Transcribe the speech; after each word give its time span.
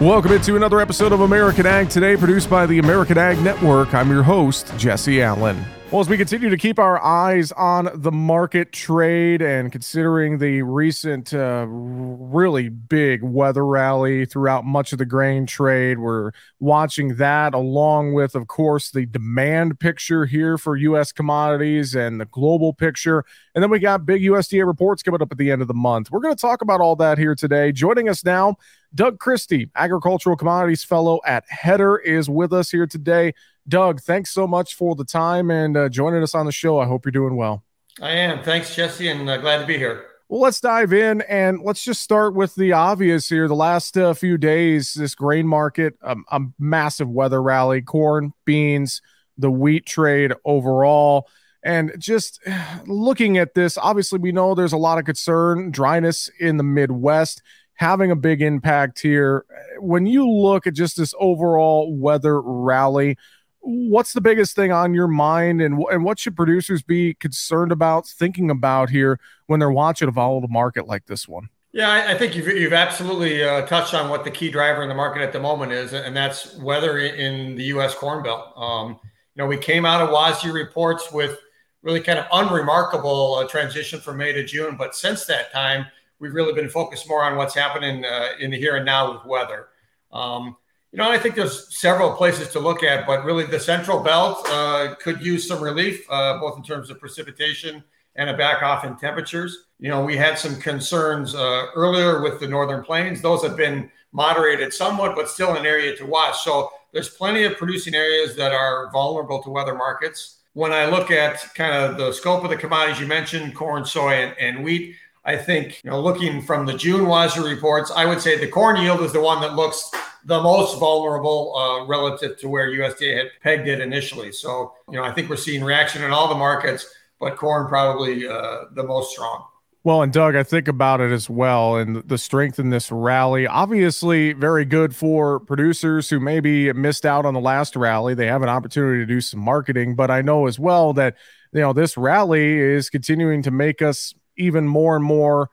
Welcome 0.00 0.32
into 0.32 0.56
another 0.56 0.80
episode 0.80 1.12
of 1.12 1.20
American 1.20 1.66
Ag 1.66 1.90
Today, 1.90 2.16
produced 2.16 2.48
by 2.48 2.64
the 2.64 2.78
American 2.78 3.18
Ag 3.18 3.38
Network. 3.42 3.92
I'm 3.92 4.08
your 4.08 4.22
host, 4.22 4.72
Jesse 4.78 5.20
Allen. 5.20 5.62
Well, 5.90 6.00
as 6.00 6.08
we 6.08 6.16
continue 6.16 6.50
to 6.50 6.56
keep 6.56 6.78
our 6.78 7.02
eyes 7.02 7.50
on 7.50 7.90
the 7.92 8.12
market 8.12 8.70
trade 8.70 9.42
and 9.42 9.72
considering 9.72 10.38
the 10.38 10.62
recent 10.62 11.34
uh, 11.34 11.66
really 11.68 12.68
big 12.68 13.24
weather 13.24 13.66
rally 13.66 14.24
throughout 14.24 14.64
much 14.64 14.92
of 14.92 14.98
the 14.98 15.04
grain 15.04 15.46
trade, 15.46 15.98
we're 15.98 16.30
watching 16.60 17.16
that 17.16 17.54
along 17.54 18.14
with, 18.14 18.36
of 18.36 18.46
course, 18.46 18.92
the 18.92 19.04
demand 19.04 19.80
picture 19.80 20.26
here 20.26 20.56
for 20.56 20.76
U.S. 20.76 21.10
commodities 21.10 21.96
and 21.96 22.20
the 22.20 22.26
global 22.26 22.72
picture. 22.72 23.24
And 23.56 23.60
then 23.60 23.68
we 23.68 23.80
got 23.80 24.06
big 24.06 24.22
USDA 24.22 24.64
reports 24.64 25.02
coming 25.02 25.20
up 25.20 25.32
at 25.32 25.38
the 25.38 25.50
end 25.50 25.60
of 25.60 25.66
the 25.66 25.74
month. 25.74 26.12
We're 26.12 26.20
going 26.20 26.36
to 26.36 26.40
talk 26.40 26.62
about 26.62 26.80
all 26.80 26.94
that 26.96 27.18
here 27.18 27.34
today. 27.34 27.72
Joining 27.72 28.08
us 28.08 28.24
now, 28.24 28.58
Doug 28.94 29.18
Christie, 29.18 29.70
agricultural 29.74 30.36
commodities 30.36 30.84
fellow 30.84 31.18
at 31.26 31.48
Hedder, 31.48 31.96
is 31.96 32.30
with 32.30 32.52
us 32.52 32.70
here 32.70 32.86
today. 32.86 33.34
Doug, 33.68 34.00
thanks 34.00 34.30
so 34.30 34.46
much 34.46 34.74
for 34.74 34.94
the 34.94 35.04
time 35.04 35.50
and 35.50 35.76
uh, 35.76 35.88
joining 35.88 36.22
us 36.22 36.34
on 36.34 36.46
the 36.46 36.52
show. 36.52 36.78
I 36.78 36.86
hope 36.86 37.04
you're 37.04 37.12
doing 37.12 37.36
well. 37.36 37.64
I 38.00 38.12
am. 38.12 38.42
Thanks, 38.42 38.74
Jesse, 38.74 39.08
and 39.08 39.28
uh, 39.28 39.36
glad 39.36 39.58
to 39.58 39.66
be 39.66 39.76
here. 39.76 40.06
Well, 40.28 40.40
let's 40.40 40.60
dive 40.60 40.92
in 40.92 41.22
and 41.22 41.60
let's 41.62 41.82
just 41.82 42.02
start 42.02 42.34
with 42.34 42.54
the 42.54 42.72
obvious 42.72 43.28
here. 43.28 43.48
The 43.48 43.54
last 43.54 43.96
uh, 43.98 44.14
few 44.14 44.38
days, 44.38 44.94
this 44.94 45.14
grain 45.14 45.46
market, 45.46 45.94
um, 46.02 46.24
a 46.30 46.40
massive 46.58 47.10
weather 47.10 47.42
rally, 47.42 47.82
corn, 47.82 48.32
beans, 48.44 49.02
the 49.36 49.50
wheat 49.50 49.86
trade 49.86 50.32
overall. 50.44 51.28
And 51.62 51.92
just 51.98 52.40
looking 52.86 53.38
at 53.38 53.54
this, 53.54 53.76
obviously, 53.76 54.20
we 54.20 54.32
know 54.32 54.54
there's 54.54 54.72
a 54.72 54.78
lot 54.78 54.98
of 54.98 55.04
concern, 55.04 55.72
dryness 55.72 56.30
in 56.38 56.56
the 56.56 56.64
Midwest 56.64 57.42
having 57.80 58.10
a 58.10 58.16
big 58.16 58.42
impact 58.42 59.00
here. 59.00 59.46
When 59.78 60.04
you 60.04 60.28
look 60.28 60.66
at 60.66 60.74
just 60.74 60.98
this 60.98 61.14
overall 61.18 61.96
weather 61.96 62.38
rally, 62.38 63.16
what's 63.60 64.12
the 64.12 64.20
biggest 64.20 64.56
thing 64.56 64.72
on 64.72 64.94
your 64.94 65.08
mind 65.08 65.60
and, 65.60 65.82
and 65.90 66.04
what 66.04 66.18
should 66.18 66.36
producers 66.36 66.82
be 66.82 67.14
concerned 67.14 67.72
about 67.72 68.06
thinking 68.06 68.50
about 68.50 68.90
here 68.90 69.20
when 69.46 69.60
they're 69.60 69.70
watching 69.70 70.08
a 70.08 70.10
volatile 70.10 70.48
market 70.48 70.86
like 70.86 71.06
this 71.06 71.28
one? 71.28 71.48
Yeah 71.72 71.88
i, 71.88 72.12
I 72.12 72.18
think 72.18 72.34
you've, 72.34 72.48
you've 72.48 72.72
absolutely 72.72 73.42
uh, 73.42 73.66
touched 73.66 73.94
on 73.94 74.10
what 74.10 74.24
the 74.24 74.30
key 74.30 74.50
driver 74.50 74.82
in 74.82 74.88
the 74.88 74.94
market 74.94 75.22
at 75.22 75.32
the 75.32 75.40
moment 75.40 75.72
is 75.72 75.92
and 75.92 76.16
that's 76.16 76.56
weather 76.56 76.98
in 76.98 77.56
the 77.56 77.64
us 77.64 77.94
corn 77.94 78.22
belt. 78.22 78.52
Um, 78.56 78.98
you 79.34 79.42
know 79.42 79.46
we 79.46 79.56
came 79.56 79.84
out 79.84 80.00
of 80.00 80.08
WASDE 80.10 80.52
reports 80.52 81.12
with 81.12 81.38
really 81.82 82.00
kind 82.00 82.18
of 82.18 82.26
unremarkable 82.32 83.36
uh, 83.36 83.46
transition 83.46 84.00
from 84.00 84.16
may 84.16 84.32
to 84.32 84.44
june 84.44 84.76
but 84.76 84.94
since 84.94 85.26
that 85.26 85.52
time 85.52 85.86
we've 86.20 86.34
really 86.34 86.52
been 86.52 86.68
focused 86.68 87.08
more 87.08 87.24
on 87.24 87.36
what's 87.36 87.54
happening 87.54 88.04
uh, 88.04 88.28
in 88.38 88.50
the 88.50 88.56
here 88.56 88.76
and 88.76 88.84
now 88.84 89.12
with 89.12 89.24
weather. 89.24 89.68
Um, 90.12 90.56
you 90.92 90.96
know, 90.96 91.08
I 91.08 91.18
think 91.18 91.36
there's 91.36 91.76
several 91.78 92.12
places 92.12 92.48
to 92.48 92.60
look 92.60 92.82
at, 92.82 93.06
but 93.06 93.24
really 93.24 93.44
the 93.44 93.60
central 93.60 94.00
belt 94.00 94.44
uh, 94.48 94.94
could 95.00 95.22
use 95.22 95.46
some 95.46 95.62
relief, 95.62 96.04
uh, 96.10 96.38
both 96.38 96.56
in 96.56 96.64
terms 96.64 96.90
of 96.90 96.98
precipitation 96.98 97.84
and 98.16 98.28
a 98.28 98.36
back 98.36 98.62
off 98.62 98.84
in 98.84 98.96
temperatures. 98.96 99.66
You 99.78 99.88
know, 99.88 100.04
we 100.04 100.16
had 100.16 100.36
some 100.36 100.60
concerns 100.60 101.34
uh, 101.34 101.66
earlier 101.76 102.22
with 102.22 102.40
the 102.40 102.48
northern 102.48 102.82
plains. 102.82 103.22
Those 103.22 103.42
have 103.44 103.56
been 103.56 103.90
moderated 104.12 104.72
somewhat, 104.72 105.14
but 105.14 105.28
still 105.28 105.54
an 105.54 105.64
area 105.64 105.96
to 105.96 106.04
watch. 106.04 106.40
So 106.40 106.70
there's 106.92 107.10
plenty 107.10 107.44
of 107.44 107.56
producing 107.56 107.94
areas 107.94 108.34
that 108.36 108.52
are 108.52 108.90
vulnerable 108.90 109.40
to 109.44 109.50
weather 109.50 109.74
markets. 109.74 110.38
When 110.54 110.72
I 110.72 110.86
look 110.86 111.12
at 111.12 111.54
kind 111.54 111.72
of 111.72 111.96
the 111.96 112.12
scope 112.12 112.42
of 112.42 112.50
the 112.50 112.56
commodities 112.56 113.00
you 113.00 113.06
mentioned, 113.06 113.54
corn, 113.54 113.84
soy, 113.84 114.14
and, 114.14 114.36
and 114.40 114.64
wheat, 114.64 114.96
I 115.24 115.36
think, 115.36 115.80
you 115.84 115.90
know, 115.90 116.00
looking 116.00 116.42
from 116.42 116.66
the 116.66 116.74
June 116.74 117.06
WASDE 117.06 117.44
reports, 117.44 117.92
I 117.94 118.06
would 118.06 118.20
say 118.20 118.36
the 118.36 118.48
corn 118.48 118.80
yield 118.80 119.02
is 119.02 119.12
the 119.12 119.20
one 119.20 119.40
that 119.42 119.54
looks 119.54 119.90
the 120.24 120.40
most 120.42 120.78
vulnerable 120.78 121.54
uh, 121.56 121.86
relative 121.86 122.38
to 122.38 122.48
where 122.48 122.70
USDA 122.70 123.16
had 123.16 123.26
pegged 123.42 123.68
it 123.68 123.80
initially. 123.80 124.32
So, 124.32 124.74
you 124.88 124.96
know, 124.96 125.04
I 125.04 125.12
think 125.12 125.30
we're 125.30 125.36
seeing 125.36 125.64
reaction 125.64 126.02
in 126.02 126.12
all 126.12 126.28
the 126.28 126.34
markets, 126.34 126.86
but 127.18 127.36
corn 127.36 127.68
probably 127.68 128.26
uh, 128.26 128.64
the 128.74 128.84
most 128.84 129.12
strong. 129.12 129.44
Well, 129.82 130.02
and 130.02 130.12
Doug, 130.12 130.36
I 130.36 130.42
think 130.42 130.68
about 130.68 131.00
it 131.00 131.10
as 131.10 131.30
well, 131.30 131.76
and 131.76 131.96
the 132.06 132.18
strength 132.18 132.58
in 132.58 132.68
this 132.68 132.92
rally. 132.92 133.46
Obviously, 133.46 134.34
very 134.34 134.66
good 134.66 134.94
for 134.94 135.40
producers 135.40 136.10
who 136.10 136.20
maybe 136.20 136.70
missed 136.74 137.06
out 137.06 137.24
on 137.24 137.32
the 137.32 137.40
last 137.40 137.76
rally. 137.76 138.12
They 138.12 138.26
have 138.26 138.42
an 138.42 138.50
opportunity 138.50 138.98
to 138.98 139.06
do 139.06 139.22
some 139.22 139.40
marketing, 139.40 139.94
but 139.94 140.10
I 140.10 140.20
know 140.20 140.46
as 140.46 140.58
well 140.58 140.92
that 140.94 141.16
you 141.52 141.60
know 141.60 141.72
this 141.72 141.96
rally 141.96 142.58
is 142.58 142.90
continuing 142.90 143.40
to 143.42 143.50
make 143.50 143.80
us 143.80 144.12
even 144.36 144.68
more 144.68 144.96
and 144.96 145.04
more 145.04 145.48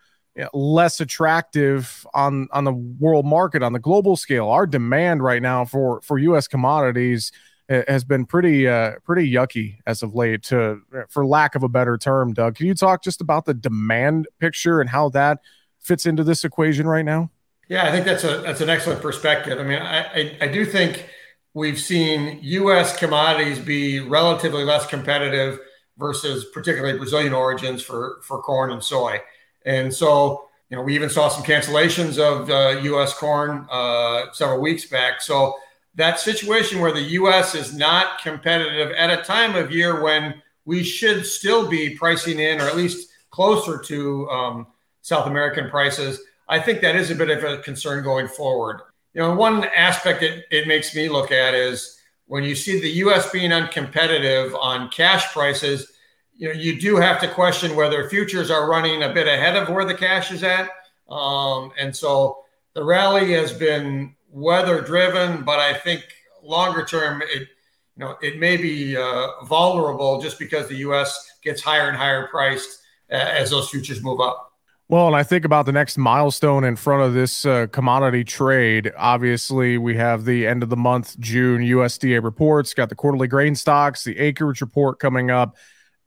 less 0.53 0.99
attractive 0.99 2.05
on 2.13 2.47
on 2.51 2.63
the 2.63 2.73
world 2.73 3.25
market 3.25 3.63
on 3.63 3.73
the 3.73 3.79
global 3.79 4.15
scale. 4.15 4.49
Our 4.49 4.67
demand 4.67 5.23
right 5.23 5.41
now 5.41 5.65
for 5.65 6.01
for 6.01 6.17
U.S. 6.19 6.47
commodities 6.47 7.31
eh, 7.69 7.83
has 7.87 8.03
been 8.03 8.25
pretty 8.25 8.67
uh, 8.67 8.93
pretty 9.03 9.31
yucky 9.31 9.77
as 9.85 10.03
of 10.03 10.13
late, 10.13 10.43
to 10.43 10.81
for 11.09 11.25
lack 11.25 11.55
of 11.55 11.63
a 11.63 11.69
better 11.69 11.97
term. 11.97 12.33
Doug, 12.33 12.55
can 12.55 12.67
you 12.67 12.75
talk 12.75 13.03
just 13.03 13.21
about 13.21 13.45
the 13.45 13.53
demand 13.53 14.27
picture 14.39 14.79
and 14.79 14.89
how 14.89 15.09
that 15.09 15.39
fits 15.79 16.05
into 16.05 16.23
this 16.23 16.43
equation 16.43 16.87
right 16.87 17.05
now? 17.05 17.31
Yeah, 17.69 17.85
I 17.85 17.91
think 17.91 18.05
that's 18.05 18.23
a 18.23 18.37
that's 18.37 18.61
an 18.61 18.69
excellent 18.69 19.01
perspective. 19.01 19.59
I 19.59 19.63
mean, 19.63 19.79
I, 19.79 19.99
I, 19.99 20.37
I 20.41 20.47
do 20.47 20.65
think 20.65 21.09
we've 21.53 21.79
seen 21.79 22.39
U.S. 22.41 22.95
commodities 22.97 23.59
be 23.59 23.99
relatively 23.99 24.63
less 24.63 24.85
competitive 24.85 25.59
versus 25.97 26.45
particularly 26.53 26.97
Brazilian 26.97 27.33
origins 27.33 27.81
for 27.81 28.19
for 28.23 28.41
corn 28.41 28.71
and 28.71 28.83
soy. 28.83 29.19
And 29.65 29.93
so, 29.93 30.49
you 30.69 30.77
know, 30.77 30.83
we 30.83 30.95
even 30.95 31.09
saw 31.09 31.29
some 31.29 31.43
cancellations 31.43 32.17
of 32.17 32.49
uh, 32.49 32.81
U.S. 32.81 33.13
corn 33.13 33.67
uh, 33.71 34.31
several 34.33 34.61
weeks 34.61 34.85
back. 34.85 35.21
So 35.21 35.55
that 35.95 36.19
situation 36.19 36.79
where 36.79 36.91
the 36.91 37.01
U.S. 37.01 37.55
is 37.55 37.75
not 37.75 38.21
competitive 38.21 38.91
at 38.91 39.09
a 39.09 39.23
time 39.23 39.55
of 39.55 39.71
year 39.71 40.01
when 40.01 40.41
we 40.65 40.83
should 40.83 41.25
still 41.25 41.67
be 41.67 41.95
pricing 41.95 42.39
in, 42.39 42.59
or 42.59 42.65
at 42.65 42.75
least 42.75 43.09
closer 43.29 43.77
to 43.79 44.29
um, 44.29 44.67
South 45.01 45.27
American 45.27 45.69
prices, 45.69 46.21
I 46.49 46.59
think 46.59 46.81
that 46.81 46.95
is 46.95 47.09
a 47.09 47.15
bit 47.15 47.29
of 47.29 47.43
a 47.43 47.59
concern 47.59 48.03
going 48.03 48.27
forward. 48.27 48.81
You 49.13 49.21
know, 49.21 49.35
one 49.35 49.63
aspect 49.75 50.21
that 50.21 50.43
it 50.55 50.67
makes 50.67 50.95
me 50.95 51.09
look 51.09 51.31
at 51.31 51.53
is 51.53 51.99
when 52.27 52.43
you 52.43 52.55
see 52.55 52.79
the 52.79 52.89
U.S. 52.89 53.31
being 53.31 53.51
uncompetitive 53.51 54.53
on 54.59 54.89
cash 54.89 55.31
prices 55.33 55.93
you 56.37 56.47
know, 56.47 56.53
you 56.53 56.79
do 56.79 56.95
have 56.97 57.19
to 57.21 57.27
question 57.27 57.75
whether 57.75 58.07
futures 58.09 58.51
are 58.51 58.69
running 58.69 59.03
a 59.03 59.11
bit 59.11 59.27
ahead 59.27 59.55
of 59.55 59.69
where 59.69 59.85
the 59.85 59.93
cash 59.93 60.31
is 60.31 60.43
at. 60.43 60.69
Um, 61.09 61.71
and 61.79 61.95
so 61.95 62.43
the 62.73 62.83
rally 62.83 63.33
has 63.33 63.51
been 63.51 64.15
weather 64.29 64.81
driven, 64.81 65.43
but 65.43 65.59
I 65.59 65.73
think 65.73 66.03
longer 66.43 66.85
term, 66.85 67.21
it, 67.23 67.47
you 67.95 68.05
know, 68.05 68.15
it 68.21 68.37
may 68.37 68.55
be 68.55 68.95
uh, 68.95 69.43
vulnerable 69.45 70.21
just 70.21 70.37
because 70.37 70.67
the 70.67 70.75
U.S. 70.77 71.31
gets 71.43 71.61
higher 71.61 71.87
and 71.87 71.97
higher 71.97 72.27
priced 72.27 72.81
uh, 73.11 73.15
as 73.15 73.49
those 73.49 73.69
futures 73.69 74.03
move 74.03 74.21
up. 74.21 74.43
Well, 74.89 75.07
and 75.07 75.15
I 75.17 75.23
think 75.23 75.43
about 75.43 75.65
the 75.65 75.73
next 75.73 75.97
milestone 75.97 76.63
in 76.63 76.77
front 76.77 77.03
of 77.03 77.13
this 77.13 77.45
uh, 77.45 77.67
commodity 77.67 78.23
trade. 78.23 78.93
Obviously, 78.95 79.77
we 79.77 79.97
have 79.97 80.23
the 80.23 80.47
end 80.47 80.63
of 80.63 80.69
the 80.69 80.77
month 80.77 81.19
June 81.19 81.61
USDA 81.61 82.23
reports, 82.23 82.73
got 82.73 82.87
the 82.87 82.95
quarterly 82.95 83.27
grain 83.27 83.55
stocks, 83.55 84.05
the 84.05 84.17
acreage 84.17 84.61
report 84.61 84.99
coming 84.99 85.29
up 85.29 85.57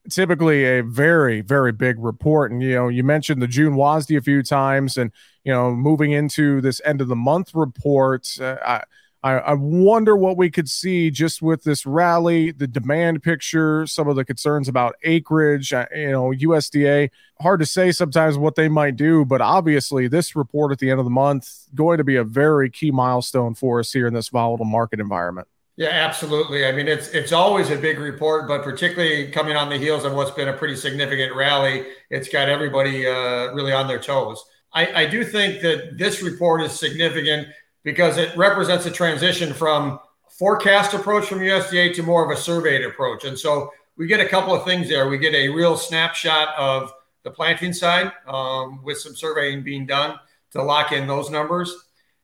typically 0.09 0.65
a 0.65 0.83
very 0.83 1.41
very 1.41 1.73
big 1.73 1.97
report. 1.99 2.53
And 2.53 2.63
you 2.63 2.75
know 2.75 2.89
you 2.89 3.03
mentioned 3.05 3.43
the 3.43 3.47
june 3.47 3.75
wasde 3.75 4.13
a 4.13 4.21
few 4.21 4.43
times 4.43 4.97
and 4.97 5.11
you 5.45 5.53
know 5.53 5.75
moving 5.75 6.13
into 6.13 6.61
this 6.61 6.81
end 6.85 7.01
of 7.01 7.09
the 7.09 7.17
month 7.17 7.55
report 7.55 8.29
uh, 8.41 8.83
I, 9.23 9.33
I 9.33 9.53
wonder 9.53 10.17
what 10.17 10.39
we 10.39 10.51
could 10.51 10.69
see 10.69 11.11
just 11.11 11.43
with 11.43 11.65
this 11.65 11.85
rally 11.85 12.51
the 12.53 12.67
demand 12.67 13.23
picture 13.23 13.87
some 13.87 14.09
of 14.09 14.17
the 14.17 14.25
concerns 14.25 14.69
about 14.69 14.97
acreage 15.03 15.73
uh, 15.73 15.87
you 15.95 16.11
know 16.11 16.31
usda 16.31 17.11
hard 17.41 17.61
to 17.61 17.67
say 17.67 17.93
sometimes 17.93 18.39
what 18.39 18.55
they 18.55 18.69
might 18.69 18.97
do 18.97 19.25
but 19.25 19.41
obviously 19.41 20.09
this 20.09 20.35
report 20.35 20.73
at 20.73 20.79
the 20.79 20.91
end 20.91 21.01
of 21.01 21.05
the 21.05 21.11
month 21.11 21.67
going 21.75 21.99
to 21.99 22.05
be 22.05 22.17
a 22.17 22.25
very 22.25 22.71
key 22.71 22.91
milestone 22.91 23.55
for 23.55 23.81
us 23.81 23.93
here 23.93 24.07
in 24.07 24.15
this 24.15 24.29
volatile 24.29 24.65
market 24.65 25.01
environment 25.01 25.49
yeah, 25.81 25.89
absolutely. 25.89 26.67
I 26.67 26.73
mean, 26.73 26.89
it's 26.89 27.09
it's 27.09 27.33
always 27.33 27.71
a 27.71 27.77
big 27.77 27.99
report, 27.99 28.47
but 28.47 28.63
particularly 28.63 29.31
coming 29.31 29.57
on 29.57 29.71
the 29.71 29.79
heels 29.79 30.05
of 30.05 30.13
what's 30.13 30.31
been 30.31 30.49
a 30.49 30.53
pretty 30.53 30.77
significant 30.77 31.35
rally, 31.35 31.87
it's 32.11 32.29
got 32.29 32.51
everybody 32.51 33.07
uh, 33.07 33.51
really 33.55 33.73
on 33.73 33.89
their 33.89 33.99
toes. 33.99 34.45
I, 34.75 35.05
I 35.05 35.07
do 35.07 35.25
think 35.25 35.63
that 35.63 35.97
this 35.97 36.23
report 36.23 36.61
is 36.61 36.79
significant 36.79 37.49
because 37.83 38.19
it 38.19 38.37
represents 38.37 38.85
a 38.85 38.91
transition 38.91 39.55
from 39.55 39.99
forecast 40.29 40.93
approach 40.93 41.25
from 41.25 41.39
USDA 41.39 41.95
to 41.95 42.03
more 42.03 42.31
of 42.31 42.39
a 42.39 42.39
surveyed 42.39 42.85
approach, 42.85 43.25
and 43.25 43.39
so 43.39 43.73
we 43.97 44.07
get 44.07 44.21
a 44.21 44.29
couple 44.29 44.55
of 44.55 44.67
things 44.67 44.87
there. 44.87 45.09
We 45.09 45.17
get 45.17 45.33
a 45.35 45.49
real 45.49 45.79
snapshot 45.79 46.55
of 46.59 46.93
the 47.23 47.31
planting 47.31 47.73
side 47.73 48.13
um, 48.27 48.83
with 48.83 48.99
some 48.99 49.17
surveying 49.17 49.63
being 49.63 49.87
done 49.87 50.21
to 50.51 50.63
lock 50.63 50.93
in 50.93 51.07
those 51.07 51.31
numbers, 51.31 51.75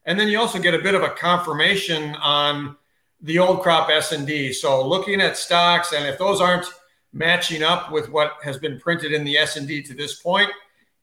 and 0.04 0.20
then 0.20 0.28
you 0.28 0.38
also 0.38 0.58
get 0.58 0.74
a 0.74 0.78
bit 0.78 0.94
of 0.94 1.02
a 1.02 1.08
confirmation 1.08 2.14
on 2.16 2.76
the 3.26 3.40
old 3.40 3.60
crop 3.60 3.90
S&D. 3.90 4.52
So 4.52 4.86
looking 4.86 5.20
at 5.20 5.36
stocks, 5.36 5.92
and 5.92 6.06
if 6.06 6.16
those 6.16 6.40
aren't 6.40 6.66
matching 7.12 7.62
up 7.62 7.90
with 7.90 8.08
what 8.08 8.34
has 8.42 8.56
been 8.56 8.78
printed 8.78 9.12
in 9.12 9.24
the 9.24 9.36
S&D 9.36 9.82
to 9.82 9.94
this 9.94 10.20
point, 10.20 10.48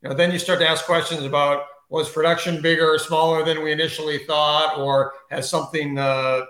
you 0.01 0.09
know, 0.09 0.15
then 0.15 0.31
you 0.31 0.39
start 0.39 0.59
to 0.59 0.67
ask 0.67 0.85
questions 0.85 1.23
about 1.23 1.65
was 1.89 2.09
production 2.09 2.61
bigger 2.61 2.91
or 2.91 2.97
smaller 2.97 3.45
than 3.45 3.61
we 3.61 3.71
initially 3.71 4.19
thought, 4.19 4.77
or 4.79 5.13
has 5.29 5.49
something 5.49 5.99
uh, 5.99 6.41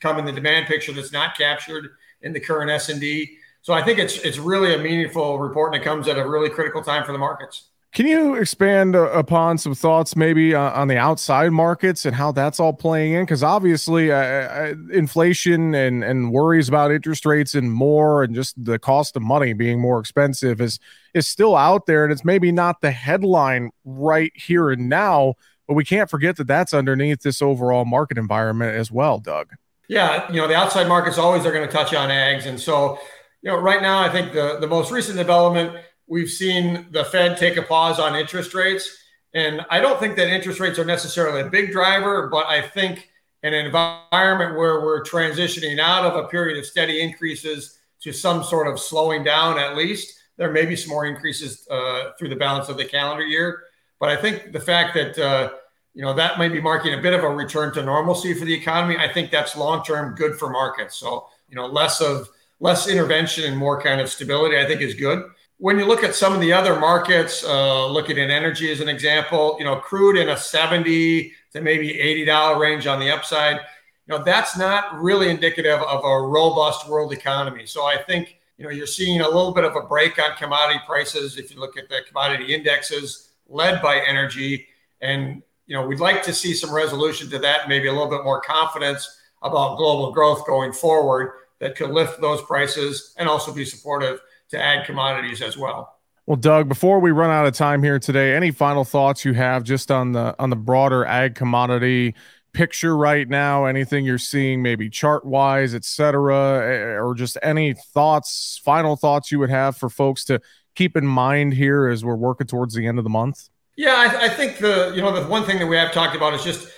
come 0.00 0.18
in 0.18 0.24
the 0.24 0.32
demand 0.32 0.66
picture 0.66 0.92
that's 0.92 1.12
not 1.12 1.36
captured 1.36 1.90
in 2.22 2.32
the 2.32 2.40
current 2.40 2.70
S 2.70 2.88
and 2.88 3.00
D? 3.00 3.36
So 3.62 3.72
I 3.72 3.82
think 3.82 3.98
it's 3.98 4.18
it's 4.18 4.38
really 4.38 4.74
a 4.74 4.78
meaningful 4.78 5.38
report, 5.38 5.72
and 5.72 5.80
it 5.80 5.84
comes 5.84 6.08
at 6.08 6.18
a 6.18 6.28
really 6.28 6.50
critical 6.50 6.82
time 6.82 7.04
for 7.04 7.12
the 7.12 7.18
markets. 7.18 7.68
Can 7.94 8.06
you 8.06 8.34
expand 8.34 8.94
uh, 8.94 9.10
upon 9.12 9.56
some 9.56 9.74
thoughts 9.74 10.14
maybe 10.14 10.54
uh, 10.54 10.78
on 10.78 10.88
the 10.88 10.98
outside 10.98 11.52
markets 11.52 12.04
and 12.04 12.14
how 12.14 12.32
that's 12.32 12.60
all 12.60 12.74
playing 12.74 13.14
in? 13.14 13.22
Because 13.24 13.42
obviously, 13.42 14.12
uh, 14.12 14.16
uh, 14.16 14.74
inflation 14.92 15.74
and, 15.74 16.04
and 16.04 16.30
worries 16.30 16.68
about 16.68 16.92
interest 16.92 17.24
rates 17.24 17.54
and 17.54 17.72
more, 17.72 18.22
and 18.22 18.34
just 18.34 18.62
the 18.62 18.78
cost 18.78 19.16
of 19.16 19.22
money 19.22 19.54
being 19.54 19.80
more 19.80 19.98
expensive 19.98 20.60
is 20.60 20.78
is 21.14 21.26
still 21.26 21.56
out 21.56 21.86
there, 21.86 22.04
and 22.04 22.12
it's 22.12 22.24
maybe 22.24 22.52
not 22.52 22.82
the 22.82 22.90
headline 22.90 23.70
right 23.84 24.32
here 24.34 24.70
and 24.70 24.90
now, 24.90 25.34
but 25.66 25.74
we 25.74 25.84
can't 25.84 26.10
forget 26.10 26.36
that 26.36 26.46
that's 26.46 26.74
underneath 26.74 27.22
this 27.22 27.40
overall 27.40 27.86
market 27.86 28.18
environment 28.18 28.76
as 28.76 28.92
well, 28.92 29.18
Doug. 29.18 29.48
Yeah, 29.88 30.30
you 30.30 30.42
know 30.42 30.46
the 30.46 30.54
outside 30.54 30.88
markets 30.88 31.16
always 31.16 31.46
are 31.46 31.52
going 31.52 31.66
to 31.66 31.72
touch 31.72 31.94
on 31.94 32.10
eggs, 32.10 32.44
and 32.44 32.60
so 32.60 32.98
you 33.40 33.50
know 33.50 33.58
right 33.58 33.80
now 33.80 34.00
I 34.00 34.10
think 34.10 34.34
the 34.34 34.58
the 34.60 34.68
most 34.68 34.92
recent 34.92 35.16
development 35.16 35.74
We've 36.08 36.30
seen 36.30 36.86
the 36.90 37.04
Fed 37.04 37.36
take 37.36 37.56
a 37.56 37.62
pause 37.62 37.98
on 37.98 38.16
interest 38.16 38.54
rates. 38.54 38.96
And 39.34 39.64
I 39.70 39.80
don't 39.80 40.00
think 40.00 40.16
that 40.16 40.28
interest 40.28 40.58
rates 40.58 40.78
are 40.78 40.84
necessarily 40.84 41.42
a 41.42 41.50
big 41.50 41.70
driver, 41.70 42.28
but 42.28 42.46
I 42.46 42.62
think 42.62 43.10
in 43.42 43.52
an 43.52 43.66
environment 43.66 44.56
where 44.56 44.80
we're 44.80 45.04
transitioning 45.04 45.78
out 45.78 46.04
of 46.04 46.16
a 46.16 46.26
period 46.28 46.58
of 46.58 46.64
steady 46.64 47.02
increases 47.02 47.78
to 48.00 48.12
some 48.12 48.42
sort 48.42 48.66
of 48.66 48.80
slowing 48.80 49.22
down, 49.22 49.58
at 49.58 49.76
least, 49.76 50.18
there 50.38 50.50
may 50.50 50.64
be 50.64 50.76
some 50.76 50.90
more 50.90 51.04
increases 51.04 51.66
uh, 51.70 52.12
through 52.18 52.28
the 52.28 52.36
balance 52.36 52.68
of 52.68 52.76
the 52.76 52.84
calendar 52.84 53.24
year. 53.24 53.64
But 54.00 54.08
I 54.08 54.16
think 54.16 54.52
the 54.52 54.60
fact 54.60 54.94
that, 54.94 55.18
uh, 55.18 55.50
you 55.94 56.02
know, 56.02 56.14
that 56.14 56.38
might 56.38 56.52
be 56.52 56.60
marking 56.60 56.94
a 56.94 57.02
bit 57.02 57.12
of 57.12 57.24
a 57.24 57.28
return 57.28 57.74
to 57.74 57.82
normalcy 57.82 58.34
for 58.34 58.44
the 58.44 58.54
economy, 58.54 58.96
I 58.96 59.12
think 59.12 59.30
that's 59.30 59.56
long 59.56 59.84
term 59.84 60.14
good 60.14 60.36
for 60.36 60.48
markets. 60.48 60.96
So, 60.96 61.26
you 61.48 61.56
know, 61.56 61.66
less 61.66 62.00
of 62.00 62.28
less 62.60 62.88
intervention 62.88 63.44
and 63.44 63.56
more 63.56 63.80
kind 63.80 64.00
of 64.00 64.08
stability, 64.08 64.58
I 64.58 64.64
think 64.64 64.80
is 64.80 64.94
good 64.94 65.24
when 65.58 65.76
you 65.76 65.84
look 65.84 66.04
at 66.04 66.14
some 66.14 66.32
of 66.32 66.40
the 66.40 66.52
other 66.52 66.78
markets, 66.78 67.44
uh, 67.44 67.86
looking 67.86 68.18
at 68.18 68.30
energy 68.30 68.70
as 68.70 68.80
an 68.80 68.88
example, 68.88 69.56
you 69.58 69.64
know, 69.64 69.76
crude 69.76 70.16
in 70.16 70.28
a 70.28 70.36
70 70.36 71.32
to 71.52 71.60
maybe 71.60 71.94
$80 71.94 72.58
range 72.58 72.86
on 72.86 73.00
the 73.00 73.10
upside, 73.10 73.56
you 73.56 74.16
know, 74.16 74.22
that's 74.22 74.56
not 74.56 74.94
really 74.94 75.28
indicative 75.28 75.80
of 75.80 76.04
a 76.04 76.26
robust 76.26 76.88
world 76.88 77.12
economy. 77.12 77.66
So 77.66 77.84
I 77.84 77.96
think, 77.96 78.38
you 78.56 78.64
know, 78.64 78.70
you're 78.70 78.86
seeing 78.86 79.20
a 79.20 79.26
little 79.26 79.52
bit 79.52 79.64
of 79.64 79.74
a 79.74 79.82
break 79.82 80.22
on 80.22 80.36
commodity 80.36 80.80
prices 80.86 81.38
if 81.38 81.50
you 81.50 81.58
look 81.58 81.76
at 81.76 81.88
the 81.88 82.00
commodity 82.06 82.54
indexes 82.54 83.30
led 83.48 83.82
by 83.82 84.00
energy. 84.06 84.68
And, 85.00 85.42
you 85.66 85.74
know, 85.74 85.86
we'd 85.86 86.00
like 86.00 86.22
to 86.22 86.32
see 86.32 86.54
some 86.54 86.72
resolution 86.72 87.28
to 87.30 87.38
that, 87.40 87.68
maybe 87.68 87.88
a 87.88 87.92
little 87.92 88.08
bit 88.08 88.22
more 88.22 88.40
confidence 88.40 89.18
about 89.42 89.76
global 89.76 90.12
growth 90.12 90.46
going 90.46 90.72
forward 90.72 91.32
that 91.58 91.76
could 91.76 91.90
lift 91.90 92.20
those 92.20 92.40
prices 92.42 93.14
and 93.18 93.28
also 93.28 93.52
be 93.52 93.64
supportive 93.64 94.20
to 94.50 94.60
ag 94.60 94.86
commodities 94.86 95.42
as 95.42 95.56
well. 95.56 95.98
Well, 96.26 96.36
Doug, 96.36 96.68
before 96.68 97.00
we 97.00 97.10
run 97.10 97.30
out 97.30 97.46
of 97.46 97.54
time 97.54 97.82
here 97.82 97.98
today, 97.98 98.36
any 98.36 98.50
final 98.50 98.84
thoughts 98.84 99.24
you 99.24 99.32
have 99.32 99.64
just 99.64 99.90
on 99.90 100.12
the 100.12 100.34
on 100.38 100.50
the 100.50 100.56
broader 100.56 101.06
ag 101.06 101.34
commodity 101.34 102.14
picture 102.52 102.96
right 102.96 103.26
now? 103.26 103.64
Anything 103.64 104.04
you're 104.04 104.18
seeing, 104.18 104.62
maybe 104.62 104.90
chart 104.90 105.24
wise, 105.24 105.74
et 105.74 105.84
cetera, 105.84 106.66
eh, 106.66 107.00
or 107.00 107.14
just 107.14 107.38
any 107.42 107.72
thoughts, 107.72 108.60
final 108.62 108.94
thoughts 108.94 109.32
you 109.32 109.38
would 109.38 109.48
have 109.48 109.76
for 109.76 109.88
folks 109.88 110.24
to 110.26 110.40
keep 110.74 110.96
in 110.96 111.06
mind 111.06 111.54
here 111.54 111.88
as 111.88 112.04
we're 112.04 112.14
working 112.14 112.46
towards 112.46 112.74
the 112.74 112.86
end 112.86 112.98
of 112.98 113.04
the 113.04 113.10
month? 113.10 113.48
Yeah, 113.76 113.94
I, 113.94 114.26
I 114.26 114.28
think 114.28 114.58
the 114.58 114.92
you 114.94 115.00
know 115.00 115.12
the 115.12 115.28
one 115.28 115.44
thing 115.44 115.58
that 115.60 115.66
we 115.66 115.76
have 115.76 115.92
talked 115.92 116.16
about 116.16 116.34
is 116.34 116.44
just 116.44 116.68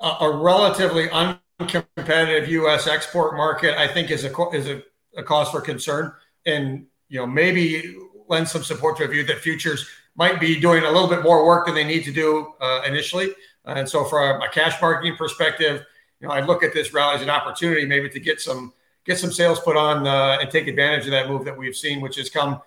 a, 0.00 0.06
a 0.22 0.36
relatively 0.36 1.08
uncompetitive 1.08 2.48
U.S. 2.48 2.86
export 2.86 3.36
market. 3.36 3.78
I 3.78 3.86
think 3.86 4.10
is 4.10 4.24
a 4.24 4.48
is 4.50 4.66
a, 4.66 4.82
a 5.16 5.22
cause 5.22 5.50
for 5.50 5.60
concern, 5.60 6.12
and 6.46 6.86
you 7.08 7.18
know, 7.18 7.26
maybe 7.26 7.96
lend 8.28 8.48
some 8.48 8.62
support 8.62 8.96
to 8.98 9.04
a 9.04 9.08
view 9.08 9.24
that 9.24 9.38
futures 9.38 9.88
might 10.16 10.40
be 10.40 10.58
doing 10.58 10.84
a 10.84 10.90
little 10.90 11.08
bit 11.08 11.22
more 11.22 11.46
work 11.46 11.66
than 11.66 11.74
they 11.74 11.84
need 11.84 12.04
to 12.04 12.12
do 12.12 12.52
uh, 12.60 12.82
initially. 12.86 13.32
And 13.64 13.88
so, 13.88 14.04
from 14.04 14.42
a 14.42 14.48
cash 14.48 14.80
marketing 14.80 15.16
perspective, 15.16 15.84
you 16.20 16.26
know, 16.26 16.34
I 16.34 16.40
look 16.40 16.62
at 16.62 16.72
this 16.72 16.92
rally 16.92 17.16
as 17.16 17.22
an 17.22 17.30
opportunity 17.30 17.86
maybe 17.86 18.08
to 18.10 18.20
get 18.20 18.40
some 18.40 18.72
get 19.04 19.18
some 19.18 19.32
sales 19.32 19.60
put 19.60 19.76
on 19.76 20.06
uh, 20.06 20.38
and 20.40 20.50
take 20.50 20.66
advantage 20.66 21.04
of 21.06 21.12
that 21.12 21.28
move 21.28 21.44
that 21.44 21.56
we've 21.56 21.76
seen, 21.76 22.00
which 22.00 22.16
has 22.16 22.28
come 22.28 22.60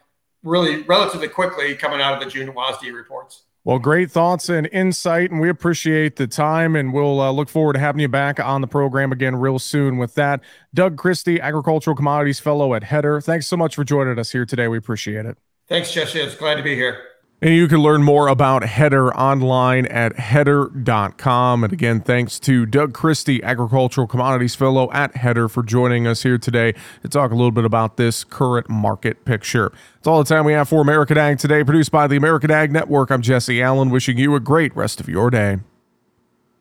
really 0.43 0.83
relatively 0.83 1.27
quickly 1.27 1.75
coming 1.75 2.01
out 2.01 2.13
of 2.13 2.19
the 2.23 2.29
June 2.29 2.53
WASDE 2.53 2.93
reports. 2.93 3.43
Well, 3.63 3.77
great 3.77 4.09
thoughts 4.09 4.49
and 4.49 4.67
insight, 4.71 5.29
and 5.29 5.39
we 5.39 5.47
appreciate 5.47 6.15
the 6.15 6.25
time, 6.25 6.75
and 6.75 6.91
we'll 6.91 7.21
uh, 7.21 7.31
look 7.31 7.47
forward 7.47 7.73
to 7.73 7.79
having 7.79 8.01
you 8.01 8.07
back 8.07 8.39
on 8.39 8.61
the 8.61 8.67
program 8.67 9.11
again 9.11 9.35
real 9.35 9.59
soon. 9.59 9.97
With 9.97 10.15
that, 10.15 10.41
Doug 10.73 10.97
Christie, 10.97 11.39
Agricultural 11.39 11.95
Commodities 11.95 12.39
Fellow 12.39 12.73
at 12.73 12.83
Hedder. 12.83 13.21
Thanks 13.21 13.45
so 13.45 13.55
much 13.55 13.75
for 13.75 13.83
joining 13.83 14.17
us 14.17 14.31
here 14.31 14.45
today. 14.45 14.67
We 14.67 14.79
appreciate 14.79 15.27
it. 15.27 15.37
Thanks, 15.67 15.91
Jesse. 15.91 16.19
It's 16.19 16.35
glad 16.35 16.55
to 16.55 16.63
be 16.63 16.73
here. 16.73 17.10
And 17.43 17.55
you 17.55 17.67
can 17.67 17.79
learn 17.79 18.03
more 18.03 18.27
about 18.27 18.61
Hedder 18.61 19.11
online 19.15 19.87
at 19.87 20.19
hedder.com. 20.19 21.63
And 21.63 21.73
again, 21.73 21.99
thanks 21.99 22.39
to 22.41 22.67
Doug 22.67 22.93
Christie, 22.93 23.41
Agricultural 23.41 24.05
Commodities 24.05 24.53
Fellow 24.53 24.91
at 24.91 25.15
Hedder, 25.15 25.49
for 25.49 25.63
joining 25.63 26.05
us 26.05 26.21
here 26.21 26.37
today 26.37 26.75
to 27.01 27.09
talk 27.09 27.31
a 27.31 27.35
little 27.35 27.49
bit 27.49 27.65
about 27.65 27.97
this 27.97 28.23
current 28.23 28.69
market 28.69 29.25
picture. 29.25 29.71
That's 29.95 30.05
all 30.05 30.23
the 30.23 30.29
time 30.29 30.45
we 30.45 30.53
have 30.53 30.69
for 30.69 30.81
American 30.81 31.17
Ag 31.17 31.39
today, 31.39 31.63
produced 31.63 31.91
by 31.91 32.05
the 32.05 32.15
American 32.15 32.51
Ag 32.51 32.71
Network. 32.71 33.09
I'm 33.09 33.23
Jesse 33.23 33.59
Allen, 33.59 33.89
wishing 33.89 34.19
you 34.19 34.35
a 34.35 34.39
great 34.39 34.75
rest 34.75 34.99
of 34.99 35.09
your 35.09 35.31
day. 35.31 35.57